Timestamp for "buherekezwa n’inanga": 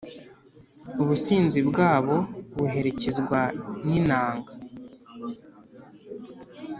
2.55-4.53